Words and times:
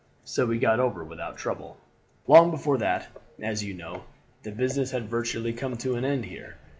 So 0.23 0.47
we 0.47 0.57
got 0.57 0.79
over 0.79 1.03
without 1.03 1.37
trouble. 1.37 1.77
"Long 2.25 2.49
before 2.49 2.79
that, 2.79 3.09
as 3.39 3.63
you 3.63 3.75
know, 3.75 4.05
the 4.41 4.51
business 4.51 4.89
had 4.89 5.07
virtually 5.07 5.53
come 5.53 5.77
to 5.77 5.93
an 5.93 6.03
end 6.05 6.25
here. 6.25 6.57